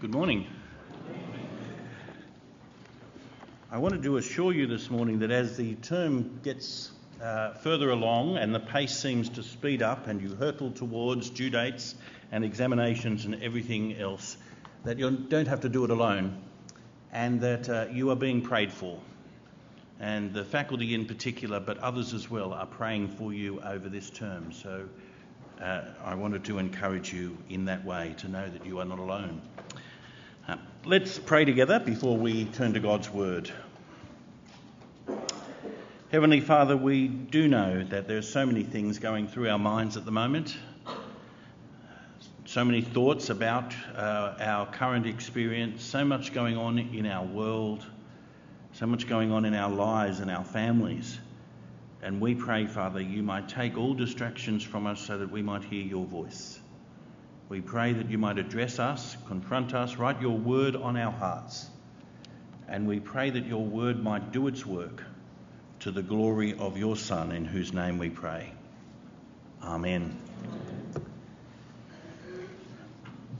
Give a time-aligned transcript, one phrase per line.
[0.00, 0.46] Good morning.
[3.70, 6.90] I wanted to assure you this morning that as the term gets
[7.20, 11.50] uh, further along and the pace seems to speed up and you hurtle towards due
[11.50, 11.96] dates
[12.32, 14.38] and examinations and everything else,
[14.84, 16.42] that you don't have to do it alone
[17.12, 18.98] and that uh, you are being prayed for.
[20.00, 24.08] And the faculty in particular, but others as well, are praying for you over this
[24.08, 24.50] term.
[24.50, 24.88] So
[25.60, 28.98] uh, I wanted to encourage you in that way to know that you are not
[28.98, 29.42] alone.
[30.86, 33.52] Let's pray together before we turn to God's Word.
[36.10, 39.98] Heavenly Father, we do know that there are so many things going through our minds
[39.98, 40.56] at the moment,
[42.46, 47.84] so many thoughts about uh, our current experience, so much going on in our world,
[48.72, 51.18] so much going on in our lives and our families.
[52.02, 55.62] And we pray, Father, you might take all distractions from us so that we might
[55.62, 56.58] hear your voice.
[57.50, 61.68] We pray that you might address us, confront us, write your word on our hearts.
[62.68, 65.02] And we pray that your word might do its work
[65.80, 68.52] to the glory of your Son, in whose name we pray.
[69.64, 70.16] Amen.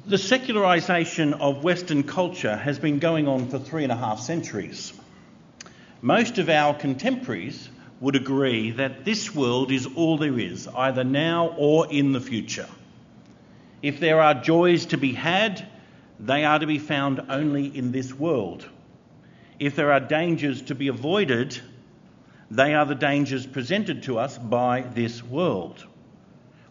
[0.07, 4.93] The secularisation of Western culture has been going on for three and a half centuries.
[6.03, 7.69] Most of our contemporaries
[8.01, 12.67] would agree that this world is all there is, either now or in the future.
[13.83, 15.67] If there are joys to be had,
[16.19, 18.69] they are to be found only in this world.
[19.59, 21.59] If there are dangers to be avoided,
[22.50, 25.87] they are the dangers presented to us by this world.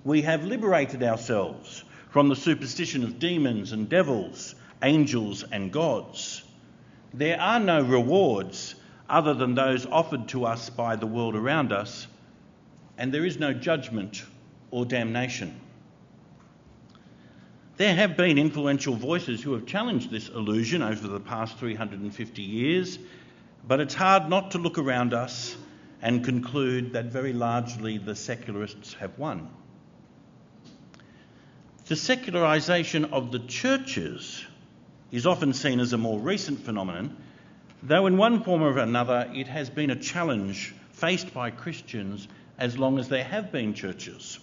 [0.04, 6.44] We have liberated ourselves from the superstition of demons and devils, angels and gods.
[7.14, 8.76] There are no rewards
[9.10, 12.08] other than those offered to us by the world around us,
[12.98, 14.24] and there is no judgment
[14.70, 15.60] or damnation.
[17.80, 23.00] There have been influential voices who have challenged this illusion over the past 350 years,
[23.66, 25.56] but it's hard not to look around us
[26.02, 29.48] and conclude that very largely the secularists have won.
[31.86, 34.44] The secularisation of the churches
[35.10, 37.16] is often seen as a more recent phenomenon,
[37.82, 42.78] though in one form or another it has been a challenge faced by Christians as
[42.78, 44.38] long as there have been churches.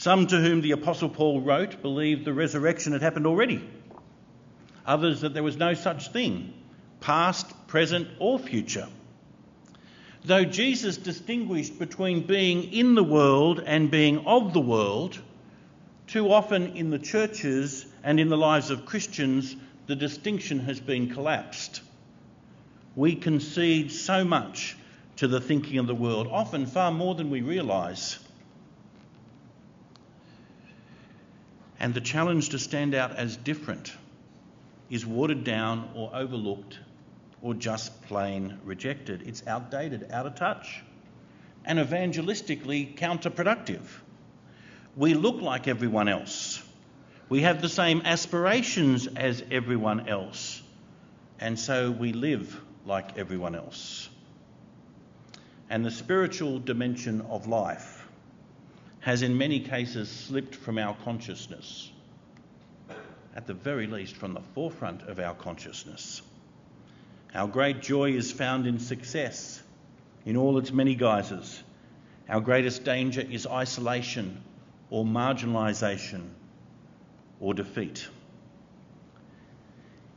[0.00, 3.62] Some to whom the Apostle Paul wrote believed the resurrection had happened already.
[4.86, 6.54] Others that there was no such thing,
[7.00, 8.88] past, present, or future.
[10.24, 15.20] Though Jesus distinguished between being in the world and being of the world,
[16.06, 19.54] too often in the churches and in the lives of Christians,
[19.86, 21.82] the distinction has been collapsed.
[22.96, 24.78] We concede so much
[25.16, 28.18] to the thinking of the world, often far more than we realise.
[31.80, 33.92] And the challenge to stand out as different
[34.90, 36.78] is watered down or overlooked
[37.40, 39.22] or just plain rejected.
[39.26, 40.82] It's outdated, out of touch,
[41.64, 43.82] and evangelistically counterproductive.
[44.94, 46.62] We look like everyone else.
[47.30, 50.60] We have the same aspirations as everyone else,
[51.38, 54.08] and so we live like everyone else.
[55.70, 57.99] And the spiritual dimension of life
[59.00, 61.90] has in many cases slipped from our consciousness,
[63.34, 66.20] at the very least from the forefront of our consciousness.
[67.34, 69.62] Our great joy is found in success
[70.26, 71.62] in all its many guises.
[72.28, 74.42] Our greatest danger is isolation
[74.90, 76.28] or marginalisation
[77.40, 78.06] or defeat.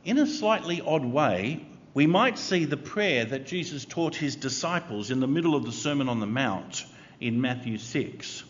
[0.04, 1.64] In a slightly odd way,
[1.94, 5.72] we might see the prayer that Jesus taught his disciples in the middle of the
[5.72, 6.84] Sermon on the Mount
[7.20, 8.44] in Matthew 6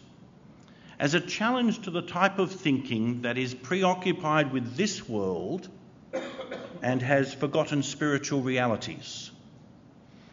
[1.04, 5.68] as a challenge to the type of thinking that is preoccupied with this world
[6.80, 9.30] and has forgotten spiritual realities.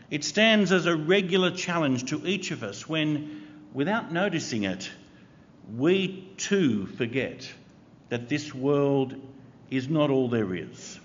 [0.09, 4.89] It stands as a regular challenge to each of us when, without noticing it,
[5.75, 7.51] we too forget
[8.07, 9.13] that this world
[9.69, 10.97] is not all there is,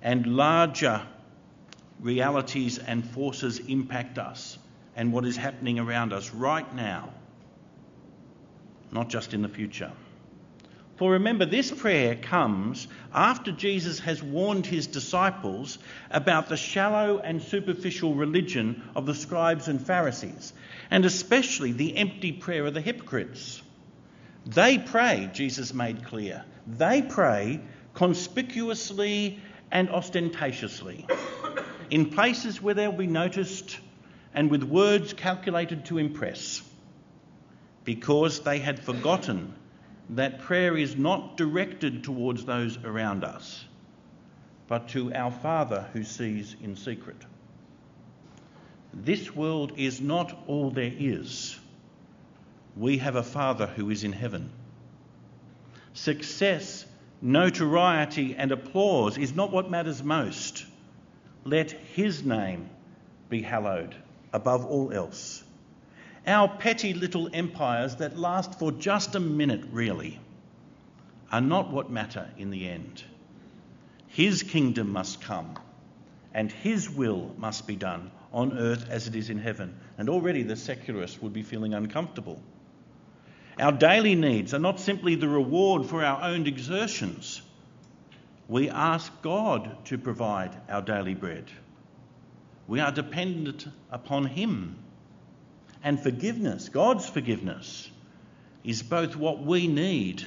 [0.00, 1.02] and larger
[1.98, 4.58] realities and forces impact us
[4.94, 7.12] and what is happening around us right now
[8.92, 9.92] not just in the future.
[11.00, 15.78] For remember, this prayer comes after Jesus has warned his disciples
[16.10, 20.52] about the shallow and superficial religion of the scribes and Pharisees,
[20.90, 23.62] and especially the empty prayer of the hypocrites.
[24.44, 27.60] They pray, Jesus made clear, they pray
[27.94, 29.40] conspicuously
[29.72, 31.06] and ostentatiously,
[31.88, 33.78] in places where they'll be noticed
[34.34, 36.60] and with words calculated to impress
[37.90, 39.52] because they had forgotten
[40.10, 43.64] that prayer is not directed towards those around us,
[44.68, 47.16] but to our Father who sees in secret.
[48.94, 51.58] This world is not all there is.
[52.76, 54.50] We have a Father who is in heaven.
[55.92, 56.86] Success,
[57.20, 60.64] notoriety, and applause is not what matters most.
[61.44, 62.70] Let His name
[63.28, 63.96] be hallowed
[64.32, 65.42] above all else.
[66.26, 70.20] Our petty little empires that last for just a minute, really,
[71.32, 73.02] are not what matter in the end.
[74.08, 75.54] His kingdom must come,
[76.34, 79.74] and His will must be done on earth as it is in heaven.
[79.98, 82.40] And already the secularists would be feeling uncomfortable.
[83.58, 87.42] Our daily needs are not simply the reward for our own exertions.
[88.48, 91.44] We ask God to provide our daily bread.
[92.66, 94.76] We are dependent upon Him
[95.82, 97.90] and forgiveness, God's forgiveness,
[98.64, 100.26] is both what we need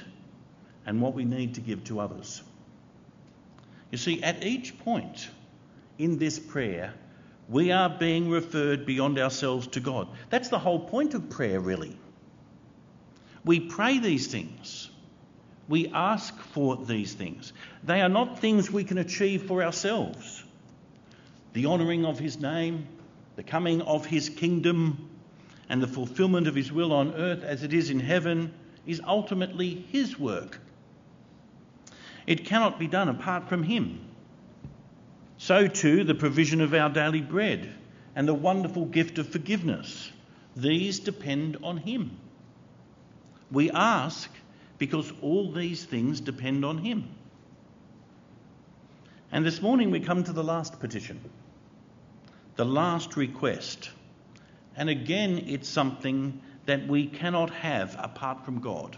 [0.85, 2.41] and what we need to give to others.
[3.91, 5.29] You see, at each point
[5.97, 6.93] in this prayer,
[7.47, 10.07] we are being referred beyond ourselves to God.
[10.29, 11.95] That's the whole point of prayer, really.
[13.45, 14.89] We pray these things.
[15.67, 17.53] We ask for these things.
[17.83, 20.43] They are not things we can achieve for ourselves.
[21.53, 22.87] The honouring of His name,
[23.35, 25.09] the coming of His kingdom,
[25.69, 28.53] and the fulfillment of his will on earth as it is in heaven
[28.85, 30.59] is ultimately his work.
[32.27, 33.99] It cannot be done apart from him.
[35.37, 37.73] So, too, the provision of our daily bread
[38.15, 40.11] and the wonderful gift of forgiveness.
[40.55, 42.17] These depend on him.
[43.51, 44.29] We ask
[44.77, 47.09] because all these things depend on him.
[49.31, 51.19] And this morning we come to the last petition,
[52.55, 53.89] the last request
[54.75, 58.97] and again, it's something that we cannot have apart from God.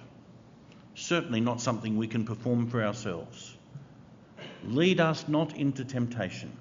[0.94, 3.58] Certainly not something we can perform for ourselves.
[4.64, 6.52] Lead us not into temptation,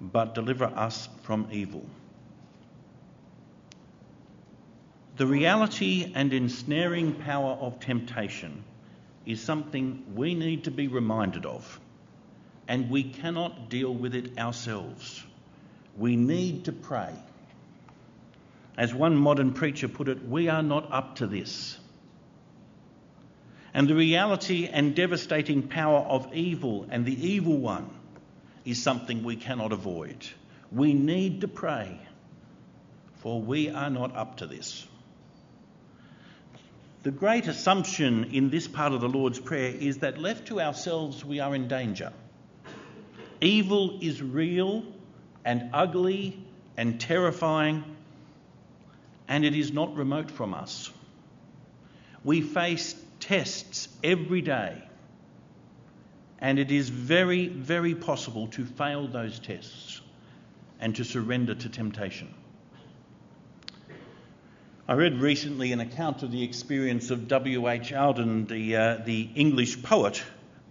[0.00, 1.84] but deliver us from evil.
[5.16, 8.64] The reality and ensnaring power of temptation
[9.24, 11.80] is something we need to be reminded of,
[12.68, 15.22] and we cannot deal with it ourselves.
[15.96, 17.14] We need to pray.
[18.76, 21.78] As one modern preacher put it, we are not up to this.
[23.72, 27.90] And the reality and devastating power of evil and the evil one
[28.64, 30.26] is something we cannot avoid.
[30.72, 31.98] We need to pray,
[33.16, 34.86] for we are not up to this.
[37.02, 41.24] The great assumption in this part of the Lord's Prayer is that left to ourselves,
[41.24, 42.12] we are in danger.
[43.40, 44.84] Evil is real
[45.44, 46.42] and ugly
[46.76, 47.84] and terrifying
[49.28, 50.90] and it is not remote from us.
[52.22, 54.82] We face tests every day,
[56.38, 60.00] and it is very, very possible to fail those tests
[60.80, 62.32] and to surrender to temptation.
[64.86, 67.92] I read recently an account of the experience of W.H.
[67.92, 70.22] Auden, the, uh, the English poet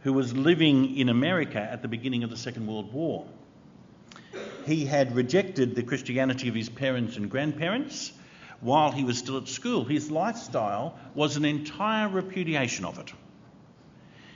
[0.01, 3.25] who was living in America at the beginning of the Second World War.
[4.65, 8.11] He had rejected the Christianity of his parents and grandparents
[8.63, 9.83] while he was still at school.
[9.83, 13.13] His lifestyle was an entire repudiation of it.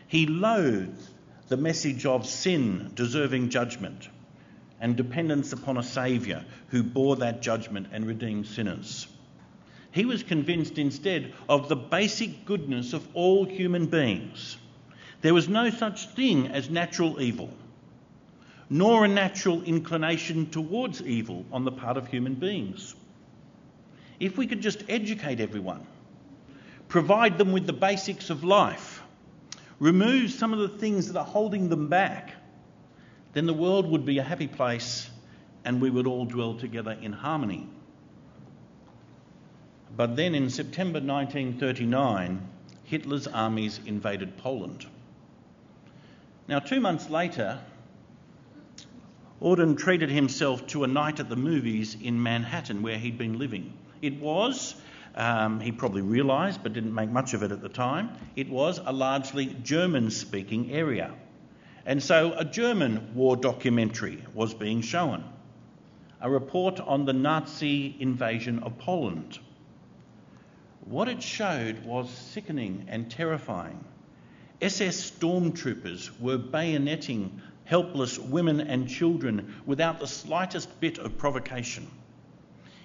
[0.07, 1.01] He loathed
[1.47, 4.10] the message of sin deserving judgment
[4.79, 9.07] and dependence upon a Saviour who bore that judgment and redeemed sinners.
[9.91, 14.57] He was convinced instead of the basic goodness of all human beings.
[15.22, 17.50] There was no such thing as natural evil,
[18.69, 22.93] nor a natural inclination towards evil on the part of human beings.
[24.19, 25.86] If we could just educate everyone,
[26.88, 29.03] provide them with the basics of life,
[29.79, 32.33] remove some of the things that are holding them back,
[33.33, 35.09] then the world would be a happy place
[35.63, 37.67] and we would all dwell together in harmony.
[39.95, 42.47] But then in September 1939,
[42.86, 44.86] Hitler's armies invaded Poland.
[46.47, 47.59] Now, two months later,
[49.41, 53.76] Auden treated himself to a night at the movies in Manhattan where he'd been living.
[54.01, 54.75] It was,
[55.16, 58.80] um, he probably realised but didn't make much of it at the time, it was
[58.84, 61.13] a largely German speaking area.
[61.86, 65.24] And so a German war documentary was being shown
[66.20, 69.38] a report on the Nazi invasion of Poland.
[70.86, 73.84] What it showed was sickening and terrifying.
[74.62, 81.86] SS stormtroopers were bayoneting helpless women and children without the slightest bit of provocation.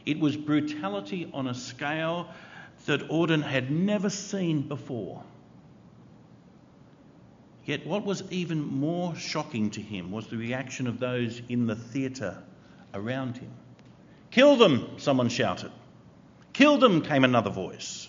[0.04, 2.28] It was brutality on a scale
[2.86, 5.22] that Auden had never seen before.
[7.64, 11.76] Yet, what was even more shocking to him was the reaction of those in the
[11.76, 12.42] theatre
[12.92, 13.50] around him.
[14.32, 15.70] Kill them, someone shouted.
[16.52, 18.08] Kill them, came another voice.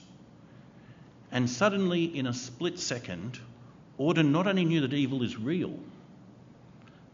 [1.31, 3.39] And suddenly, in a split second,
[3.99, 5.77] Auden not only knew that evil is real,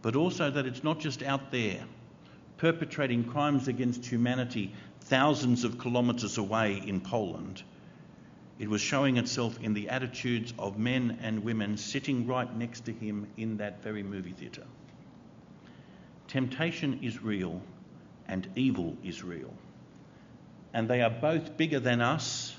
[0.01, 1.83] but also that it's not just out there
[2.59, 7.63] perpetrating crimes against humanity thousands of kilometres away in Poland.
[8.59, 12.91] It was showing itself in the attitudes of men and women sitting right next to
[12.91, 14.65] him in that very movie theatre.
[16.27, 17.61] Temptation is real
[18.27, 19.53] and evil is real.
[20.73, 22.55] And they are both bigger than us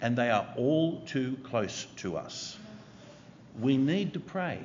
[0.00, 2.56] and they are all too close to us.
[3.60, 4.60] We need to pray,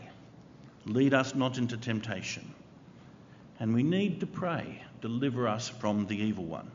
[0.86, 2.54] lead us not into temptation.
[3.60, 6.70] And we need to pray, deliver us from the evil one.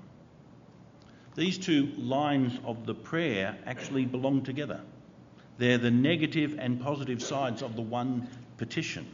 [1.35, 4.81] These two lines of the prayer actually belong together.
[5.59, 9.07] They're the negative and positive sides of the one petition.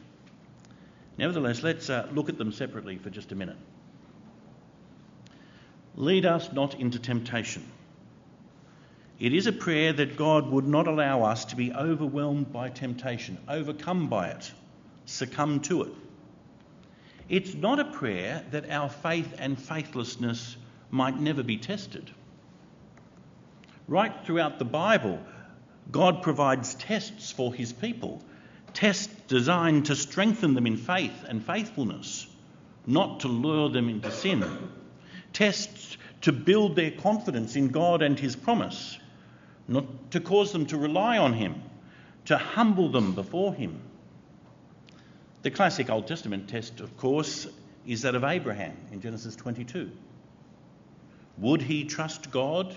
[1.17, 3.57] Nevertheless, let's uh, look at them separately for just a minute.
[5.95, 7.65] Lead us not into temptation.
[9.19, 13.37] It is a prayer that God would not allow us to be overwhelmed by temptation,
[13.49, 14.53] overcome by it,
[15.07, 15.93] succumb to it.
[17.28, 20.56] It's not a prayer that our faith and faithlessness
[20.90, 22.11] might never be tested.
[23.87, 25.20] Right throughout the Bible,
[25.90, 28.23] God provides tests for his people,
[28.73, 32.26] tests designed to strengthen them in faith and faithfulness,
[32.87, 34.70] not to lure them into sin,
[35.32, 38.99] tests to build their confidence in God and his promise,
[39.66, 41.62] not to cause them to rely on him,
[42.26, 43.80] to humble them before him.
[45.42, 47.47] The classic Old Testament test, of course,
[47.87, 49.90] is that of Abraham in Genesis 22.
[51.38, 52.75] Would he trust God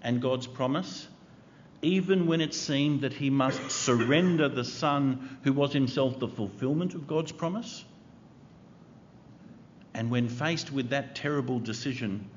[0.00, 1.08] and God's promise,
[1.82, 6.94] even when it seemed that he must surrender the son who was himself the fulfillment
[6.94, 7.84] of God's promise?
[9.92, 12.28] And when faced with that terrible decision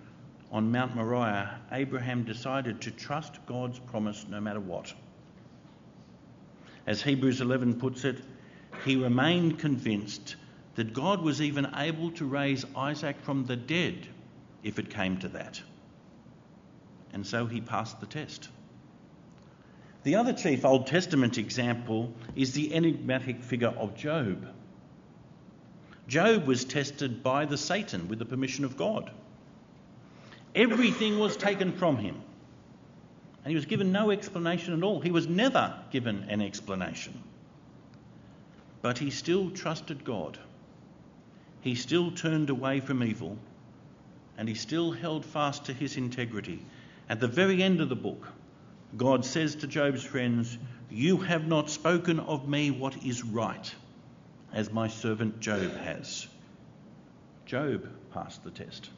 [0.51, 4.93] on Mount Moriah, Abraham decided to trust God's promise no matter what.
[6.87, 8.21] As Hebrews 11 puts it,
[8.83, 10.35] he remained convinced
[10.75, 14.07] that God was even able to raise Isaac from the dead
[14.63, 15.61] if it came to that.
[17.13, 18.49] And so he passed the test.
[20.03, 24.47] The other chief Old Testament example is the enigmatic figure of Job.
[26.07, 29.11] Job was tested by the Satan with the permission of God.
[30.55, 32.21] Everything was taken from him.
[33.43, 35.01] And he was given no explanation at all.
[35.01, 37.21] He was never given an explanation.
[38.87, 40.39] But he still trusted God.
[41.59, 43.37] He still turned away from evil
[44.37, 46.63] and he still held fast to his integrity.
[47.09, 48.29] At the very end of the book,
[48.95, 50.57] God says to Job's friends,
[50.89, 53.75] You have not spoken of me what is right,
[54.53, 56.25] as my servant Job has.
[57.45, 58.89] Job passed the test.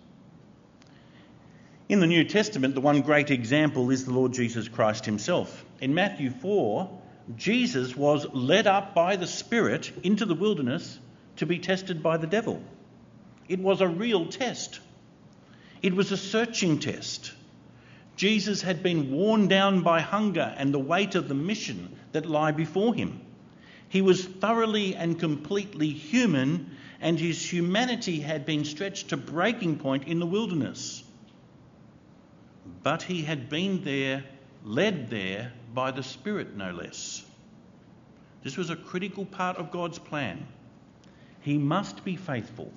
[1.89, 5.65] In the New Testament, the one great example is the Lord Jesus Christ himself.
[5.81, 6.98] In Matthew 4,
[7.35, 10.97] Jesus was led up by the Spirit into the wilderness
[11.37, 12.61] to be tested by the devil.
[13.47, 14.79] It was a real test.
[15.81, 17.31] It was a searching test.
[18.15, 22.51] Jesus had been worn down by hunger and the weight of the mission that lie
[22.51, 23.21] before him.
[23.87, 30.07] He was thoroughly and completely human, and his humanity had been stretched to breaking point
[30.07, 31.03] in the wilderness.
[32.83, 34.25] But he had been there,
[34.63, 37.25] led there by the Spirit, no less.
[38.43, 40.47] This was a critical part of God's plan.
[41.41, 42.71] He must be faithful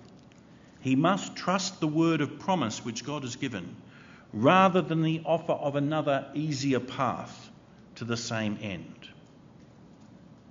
[0.82, 3.76] he must trust the word of promise which God has given
[4.32, 7.50] rather than the offer of another easier path
[7.94, 9.08] to the same end.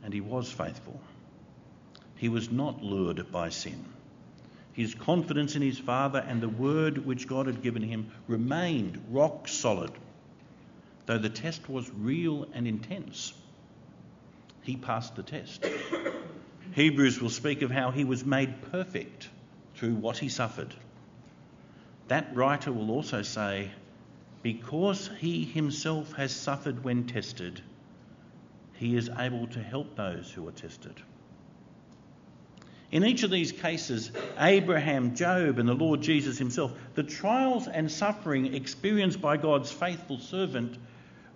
[0.04, 1.00] And he was faithful.
[2.16, 3.84] He was not lured by sin.
[4.72, 9.50] His confidence in his Father and the word which God had given him remained rock
[9.50, 9.92] solid,
[11.06, 13.34] though the test was real and intense.
[14.62, 15.66] He passed the test.
[16.74, 19.30] Hebrews will speak of how he was made perfect
[19.76, 20.74] through what he suffered.
[22.08, 23.72] That writer will also say,
[24.44, 27.62] because he himself has suffered when tested,
[28.74, 30.96] he is able to help those who are tested.
[32.92, 37.90] In each of these cases, Abraham, Job, and the Lord Jesus himself, the trials and
[37.90, 40.78] suffering experienced by God's faithful servant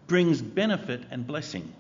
[0.08, 1.74] brings benefit and blessing.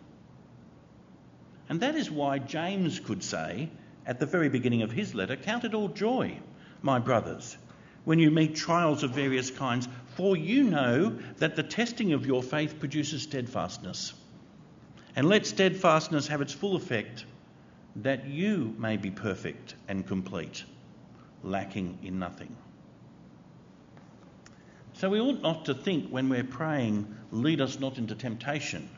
[1.69, 3.69] And that is why James could say
[4.05, 6.39] at the very beginning of his letter, Count it all joy
[6.85, 7.57] my brothers,
[8.03, 12.43] when you meet trials of various kinds, For you know that the testing of your
[12.43, 14.13] faith produces steadfastness.
[15.15, 17.25] And let steadfastness have its full effect,
[17.97, 20.63] that you may be perfect and complete,
[21.43, 22.55] lacking in nothing.
[24.93, 28.89] So we ought not to think when we're praying, lead us not into temptation,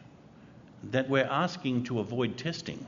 [0.92, 2.86] that we're asking to avoid testing.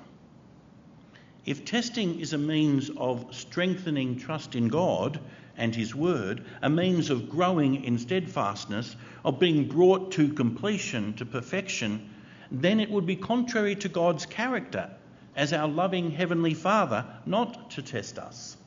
[1.45, 5.19] If testing is a means of strengthening trust in God
[5.57, 11.25] and His Word, a means of growing in steadfastness, of being brought to completion, to
[11.25, 12.09] perfection,
[12.51, 14.89] then it would be contrary to God's character
[15.35, 18.57] as our loving Heavenly Father not to test us.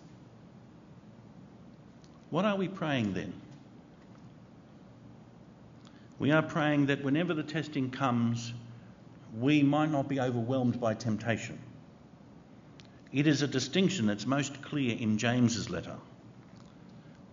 [2.31, 3.33] What are we praying then?
[6.23, 8.53] We are praying that whenever the testing comes,
[9.41, 11.59] we might not be overwhelmed by temptation.
[13.13, 15.97] It is a distinction that's most clear in James's letter.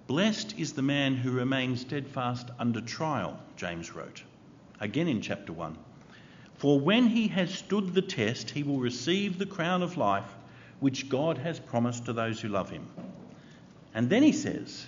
[0.08, 4.24] Blessed is the man who remains steadfast under trial, James wrote,
[4.79, 5.77] again in chapter 1.
[6.55, 10.34] For when he has stood the test, he will receive the crown of life
[10.79, 12.88] which God has promised to those who love him.
[13.93, 14.88] And then he says,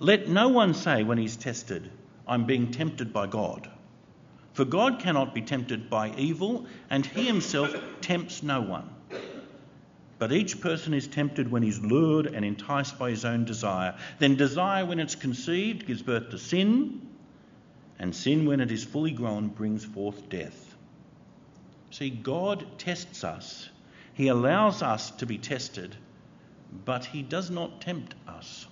[0.00, 1.92] Let no one say when he's tested,
[2.26, 3.70] I'm being tempted by God.
[4.52, 8.88] For God cannot be tempted by evil, and he himself tempts no one.
[10.18, 13.94] But each person is tempted when he's lured and enticed by his own desire.
[14.18, 17.06] Then desire, when it's conceived, gives birth to sin,
[17.98, 20.74] and sin, when it is fully grown, brings forth death.
[21.90, 23.68] See, God tests us,
[24.14, 25.96] He allows us to be tested,
[26.84, 28.66] but He does not tempt us.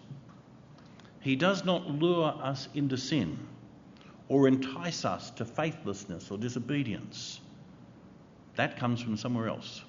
[1.25, 3.39] He does not lure us into sin
[4.29, 7.41] or entice us to faithlessness or disobedience.
[8.57, 9.83] That comes from somewhere else.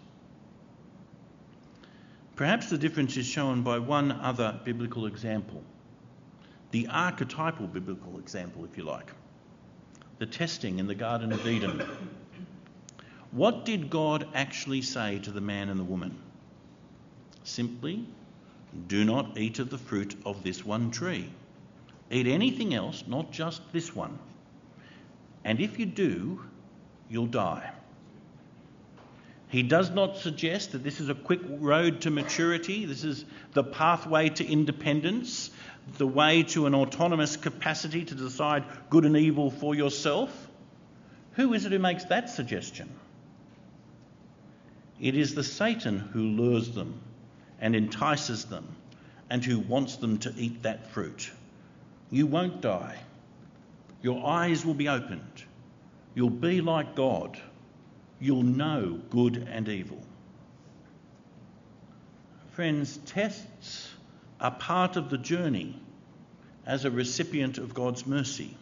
[2.38, 5.62] Perhaps the difference is shown by one other biblical example,
[6.72, 9.12] the archetypal biblical example, if you like,
[10.20, 11.84] the testing in the Garden of Eden.
[13.32, 16.18] What did God actually say to the man and the woman?
[17.44, 18.06] Simply,
[18.88, 21.30] do not eat of the fruit of this one tree.
[22.12, 24.20] Eat anything else, not just this one.
[25.44, 26.44] And if you do,
[27.10, 27.72] you'll die.
[29.50, 32.86] He does not suggest that this is a quick road to maturity.
[32.86, 35.50] This is the pathway to independence,
[35.98, 40.50] the way to an autonomous capacity to decide good and evil for yourself.
[41.34, 42.90] Who is it who makes that suggestion?
[45.00, 47.02] It is the Satan who lures them
[47.60, 48.68] and entices them
[49.30, 51.32] and who wants them to eat that fruit.
[52.12, 52.98] You won't die.
[54.02, 55.44] Your eyes will be opened.
[56.14, 57.40] You'll be like God
[58.20, 60.02] you'll know good and evil.
[62.52, 63.92] Friends, tests
[64.40, 65.80] are part of the journey
[66.66, 68.56] as a recipient of God's mercy.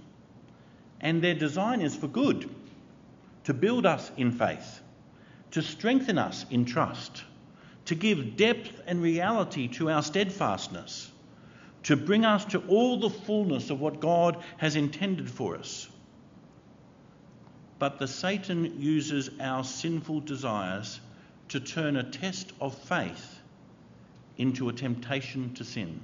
[0.99, 2.49] And their design is for good,
[3.43, 4.81] to build us in faith,
[5.51, 7.23] to strengthen us in trust,
[7.85, 11.11] to give depth and reality to our steadfastness,
[11.83, 15.89] to bring us to all the fullness of what God has intended for us
[17.83, 21.01] but the Satan uses our sinful desires
[21.49, 23.41] to turn a test of faith
[24.37, 25.99] into a temptation to sin.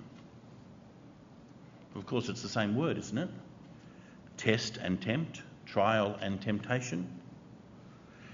[1.95, 3.29] Of course, it's the same word, isn't it?
[4.35, 7.07] Test and tempt, trial and temptation.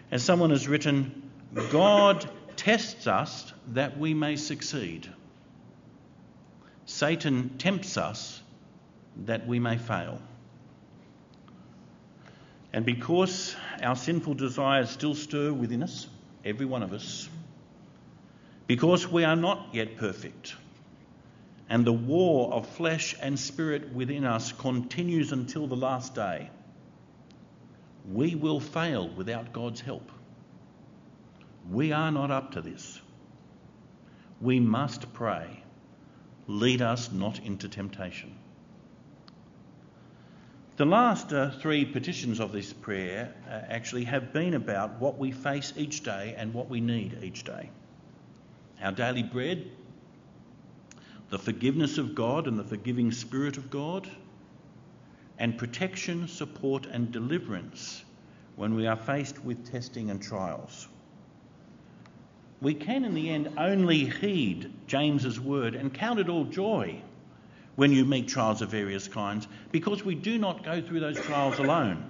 [0.09, 1.29] As someone has written,
[1.69, 5.09] God tests us that we may succeed.
[6.85, 8.41] Satan tempts us
[9.25, 10.21] that we may fail.
[12.73, 16.07] And because our sinful desires still stir within us,
[16.43, 17.29] every one of us,
[18.67, 20.55] because we are not yet perfect,
[21.69, 26.49] and the war of flesh and spirit within us continues until the last day,
[28.11, 30.11] we will fail without God's help.
[31.69, 33.01] We are not up to this.
[34.39, 35.63] We must pray,
[36.47, 38.35] lead us not into temptation.
[40.77, 45.31] The last uh, three petitions of this prayer uh, actually have been about what we
[45.31, 47.69] face each day and what we need each day.
[48.81, 49.71] Our daily bread,
[51.29, 54.09] the forgiveness of God and the forgiving Spirit of God,
[55.39, 58.03] and protection, support, and deliverance
[58.55, 60.89] when we are faced with testing and trials.
[62.61, 67.01] We can, in the end, only heed James's word and count it all joy
[67.75, 71.59] when you meet trials of various kinds because we do not go through those trials
[71.59, 72.09] alone.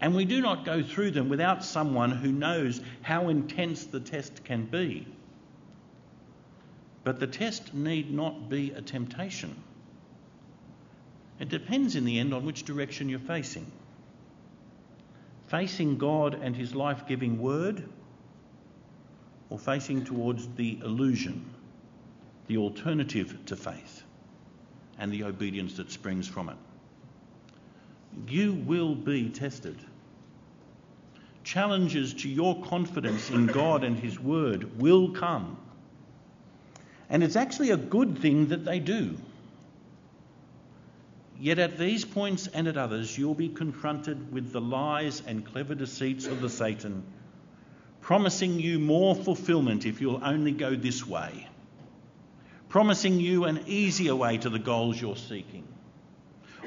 [0.00, 4.44] And we do not go through them without someone who knows how intense the test
[4.44, 5.06] can be.
[7.04, 9.56] But the test need not be a temptation.
[11.38, 13.70] It depends in the end on which direction you're facing.
[15.46, 17.88] Facing God and His life giving word,
[19.52, 21.44] or facing towards the illusion,
[22.46, 24.02] the alternative to faith,
[24.98, 26.56] and the obedience that springs from it.
[28.28, 29.76] You will be tested.
[31.44, 35.58] Challenges to your confidence in God and His Word will come.
[37.10, 39.18] And it's actually a good thing that they do.
[41.38, 45.74] Yet at these points and at others, you'll be confronted with the lies and clever
[45.74, 47.02] deceits of the Satan,
[48.02, 51.48] promising you more fulfillment if you'll only go this way,
[52.68, 55.66] promising you an easier way to the goals you're seeking,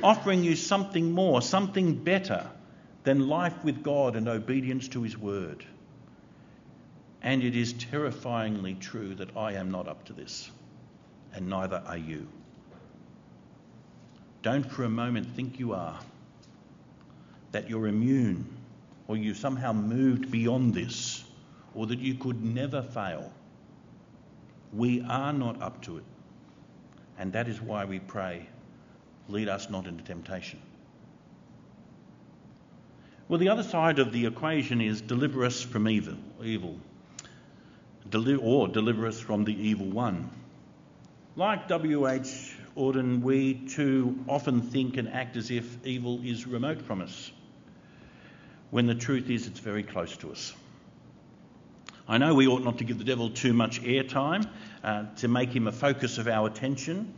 [0.01, 2.49] offering you something more, something better
[3.03, 5.63] than life with God and obedience to His word.
[7.21, 10.49] And it is terrifyingly true that I am not up to this,
[11.33, 12.27] and neither are you.
[14.41, 15.99] Don't for a moment think you are,
[17.51, 18.47] that you're immune,
[19.07, 21.24] or you somehow moved beyond this,
[21.75, 23.31] or that you could never fail.
[24.73, 26.03] We are not up to it.
[27.19, 28.47] And that is why we pray,
[29.29, 30.59] lead us not into temptation.
[33.27, 36.79] Well, the other side of the equation is deliver us from evil, evil,
[38.13, 40.29] or deliver us from the evil one.
[41.35, 42.55] Like W.H.
[42.77, 47.31] Auden, we too often think and act as if evil is remote from us,
[48.69, 50.53] when the truth is it's very close to us.
[52.07, 54.47] I know we ought not to give the devil too much airtime
[54.83, 57.13] uh, to make him a focus of our attention,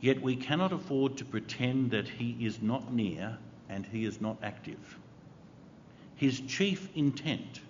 [0.00, 4.36] yet we cannot afford to pretend that he is not near and he is not
[4.42, 4.98] active.
[6.14, 7.60] His chief intent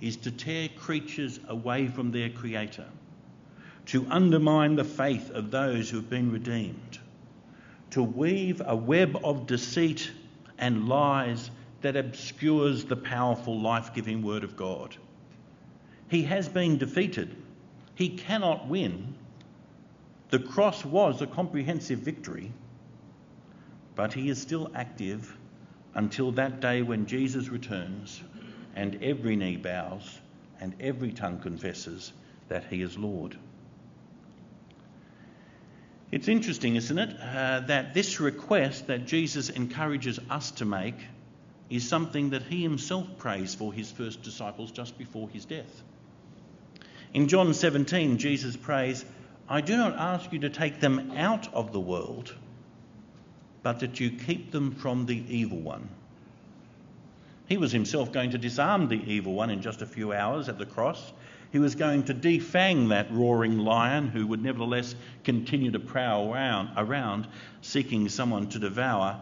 [0.00, 2.86] is to tear creatures away from their Creator
[3.86, 6.98] to undermine the faith of those who have been redeemed,
[7.90, 10.10] to weave a web of deceit
[10.58, 14.96] and lies that obscures the powerful, life giving Word of God.
[16.12, 17.34] He has been defeated.
[17.94, 19.14] He cannot win.
[20.28, 22.52] The cross was a comprehensive victory,
[23.94, 25.34] but he is still active
[25.94, 28.20] until that day when Jesus returns
[28.76, 30.20] and every knee bows
[30.60, 32.12] and every tongue confesses
[32.48, 33.34] that he is Lord.
[36.10, 41.06] It's interesting, isn't it, uh, that this request that Jesus encourages us to make
[41.70, 45.82] is something that he himself prays for his first disciples just before his death.
[47.14, 49.04] In John 17, Jesus prays,
[49.48, 52.34] I do not ask you to take them out of the world,
[53.62, 55.88] but that you keep them from the evil one.
[57.46, 60.58] He was himself going to disarm the evil one in just a few hours at
[60.58, 61.12] the cross
[61.52, 66.70] he was going to defang that roaring lion who would nevertheless continue to prowl around,
[66.78, 67.28] around
[67.60, 69.20] seeking someone to devour.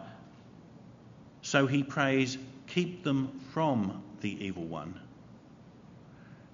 [1.41, 4.97] So he prays, Keep them from the evil one.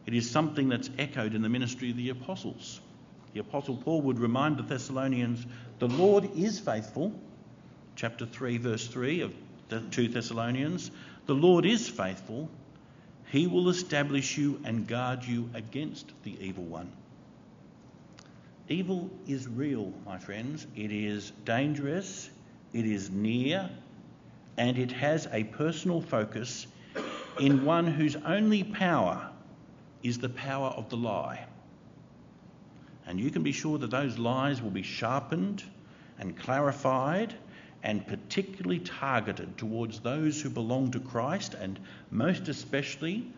[0.07, 2.79] It is something that's echoed in the ministry of the apostles.
[3.33, 5.45] The apostle Paul would remind the Thessalonians,
[5.77, 7.13] The Lord is faithful.
[7.95, 9.33] Chapter 3, verse 3 of
[9.69, 10.89] the 2 Thessalonians.
[11.27, 12.49] The Lord is faithful
[13.29, 16.89] he will establish you and guard you against the evil one.
[18.69, 20.65] Evil is real, my friends.
[20.75, 22.29] It is dangerous,
[22.73, 23.69] it is near,
[24.57, 26.67] and it has a personal focus
[27.39, 29.29] in one whose only power
[30.03, 31.45] is the power of the lie.
[33.05, 35.63] And you can be sure that those lies will be sharpened
[36.19, 37.33] and clarified
[37.83, 41.79] and particularly targeted towards those who belong to Christ and
[42.11, 43.31] most especially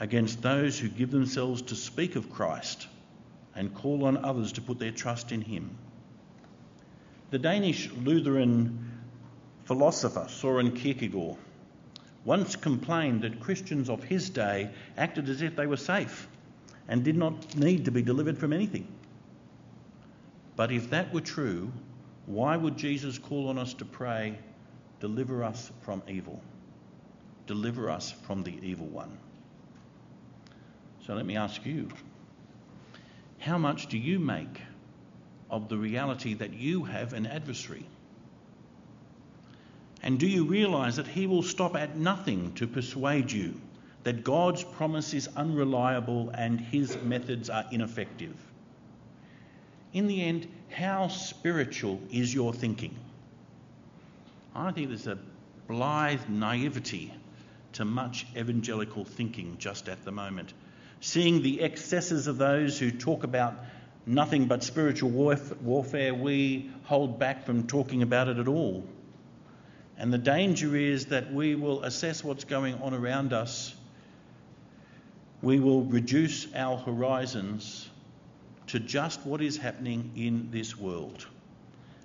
[0.00, 2.88] against those who give themselves to speak of Christ
[3.54, 5.70] and call on others to put their trust in Him.
[7.30, 8.90] The Danish Lutheran
[9.64, 11.36] philosopher Soren Kierkegaard
[12.26, 16.28] once complained that Christians of his day acted as if they were safe
[16.88, 18.86] and did not need to be delivered from anything.
[20.56, 21.72] But if that were true,
[22.26, 24.38] why would Jesus call on us to pray,
[24.98, 26.40] Deliver us from evil?
[27.46, 29.18] Deliver us from the evil one.
[31.06, 31.88] So let me ask you
[33.38, 34.62] how much do you make
[35.50, 37.86] of the reality that you have an adversary?
[40.06, 43.60] And do you realize that he will stop at nothing to persuade you
[44.04, 48.36] that God's promise is unreliable and his methods are ineffective?
[49.92, 52.94] In the end, how spiritual is your thinking?
[54.54, 55.18] I think there's a
[55.66, 57.12] blithe naivety
[57.72, 60.54] to much evangelical thinking just at the moment.
[61.00, 63.56] Seeing the excesses of those who talk about
[64.06, 68.84] nothing but spiritual warfare, we hold back from talking about it at all.
[69.98, 73.74] And the danger is that we will assess what's going on around us.
[75.42, 77.88] We will reduce our horizons
[78.68, 81.26] to just what is happening in this world.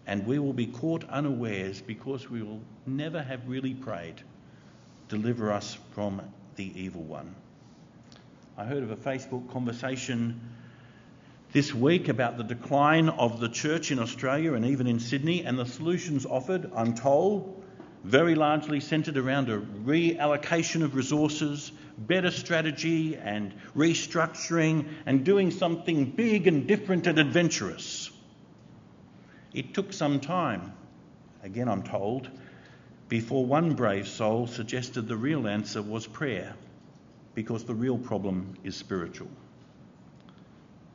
[0.08, 4.22] And we will be caught unawares because we will never have really prayed,
[5.10, 6.22] deliver us from
[6.56, 7.36] the evil one.
[8.58, 10.40] I heard of a Facebook conversation
[11.52, 15.60] this week about the decline of the church in Australia and even in Sydney, and
[15.60, 17.61] the solutions offered, I'm told,
[18.04, 26.06] very largely centred around a reallocation of resources, better strategy and restructuring, and doing something
[26.06, 28.10] big and different and adventurous.
[29.54, 30.74] It took some time,
[31.44, 32.30] again I'm told,
[33.08, 36.56] before one brave soul suggested the real answer was prayer,
[37.36, 39.30] because the real problem is spiritual.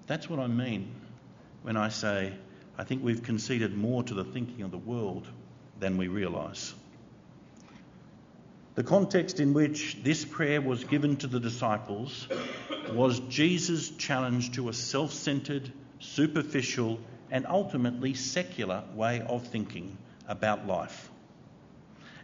[0.07, 0.93] That's what I mean
[1.63, 2.33] when I say
[2.79, 5.29] I think we've conceded more to the thinking of the world
[5.79, 6.75] than we realise.
[8.77, 12.29] The context in which this prayer was given to the disciples
[12.93, 16.99] was Jesus' challenge to a self centred, superficial,
[17.31, 19.97] and ultimately secular way of thinking
[20.29, 21.11] about life.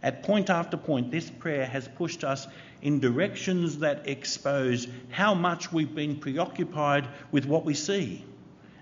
[0.03, 2.45] At point after point, this prayer has pushed us
[2.83, 8.23] in directions that expose how much we've been preoccupied with what we see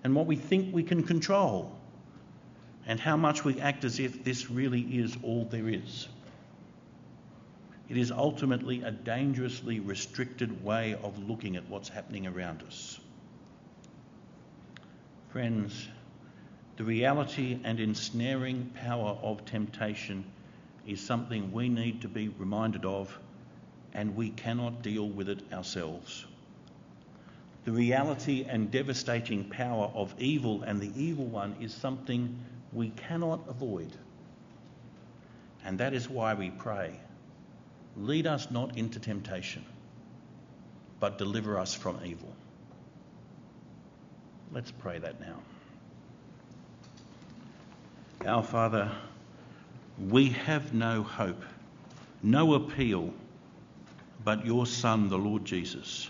[0.03, 1.71] and what we think we can control,
[2.85, 6.09] and how much we act as if this really is all there is.
[7.91, 12.97] It is ultimately a dangerously restricted way of looking at what's happening around us.
[15.27, 15.89] Friends,
[16.77, 20.23] the reality and ensnaring power of temptation
[20.87, 23.19] is something we need to be reminded of
[23.93, 26.25] and we cannot deal with it ourselves.
[27.65, 32.39] The reality and devastating power of evil and the evil one is something
[32.71, 33.91] we cannot avoid.
[35.65, 36.97] And that is why we pray
[37.97, 39.65] lead us not into temptation,
[40.99, 42.33] but deliver us from evil.
[44.51, 45.39] Let's pray that now.
[48.25, 48.91] Our Father,
[49.97, 51.43] we have no hope,
[52.21, 53.13] no appeal
[54.23, 56.09] but your Son, the Lord Jesus.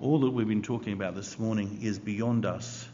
[0.00, 2.86] All that we've been talking about this morning is beyond us,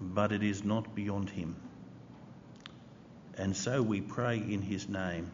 [0.00, 1.56] but it is not beyond Him.
[3.36, 5.30] And so we pray in His name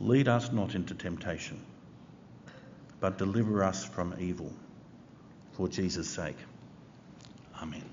[0.00, 1.60] lead us not into temptation,
[3.00, 4.52] but deliver us from evil.
[5.52, 6.36] For Jesus' sake.
[7.62, 7.84] Amen.